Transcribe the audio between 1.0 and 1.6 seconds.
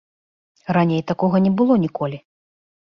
такога не